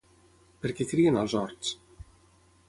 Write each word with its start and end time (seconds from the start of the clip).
Per 0.63 0.71
què 0.79 0.87
crien 0.93 1.19
als 1.25 1.37
horts? 1.41 1.77